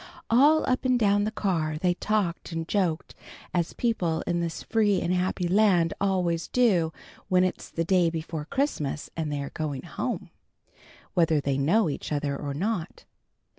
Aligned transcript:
All 0.31 0.65
up 0.67 0.83
and 0.83 0.97
down 0.97 1.25
the 1.25 1.31
car 1.31 1.77
they 1.77 1.93
talked 1.93 2.51
and 2.51 2.67
joked 2.67 3.13
as 3.53 3.73
people 3.73 4.23
in 4.25 4.39
this 4.39 4.63
free 4.63 4.99
and 4.99 5.13
happy 5.13 5.47
land 5.47 5.93
always 6.01 6.47
do 6.47 6.91
when 7.27 7.43
it's 7.43 7.69
the 7.69 7.85
day 7.85 8.09
before 8.09 8.45
Christmas 8.45 9.11
and 9.15 9.31
they 9.31 9.43
are 9.43 9.51
going 9.51 9.83
home, 9.83 10.31
whether 11.13 11.39
they 11.39 11.59
know 11.59 11.87
each 11.87 12.11
other 12.11 12.35
or 12.35 12.55
not. 12.55 13.05